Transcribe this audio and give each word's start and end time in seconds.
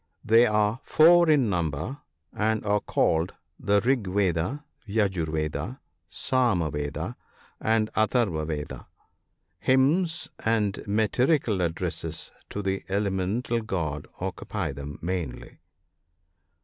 They 0.25 0.47
are 0.47 0.79
four 0.81 1.29
in 1.29 1.47
number, 1.47 1.99
and 2.33 2.65
are 2.65 2.79
called 2.79 3.35
the 3.59 3.81
Rig 3.81 4.07
Veda, 4.07 4.63
Yajur 4.87 5.31
Veda, 5.31 5.79
Sama 6.09 6.71
Veda, 6.71 7.15
and 7.59 7.93
Atharva 7.93 8.47
Veda, 8.47 8.87
Hymns 9.59 10.27
and 10.43 10.81
metrical 10.87 11.61
addresses 11.61 12.31
to 12.49 12.63
the 12.63 12.83
elemental 12.89 13.61
gods 13.61 14.07
occupy 14.19 14.71
them 14.73 14.97
mainly. 15.03 15.59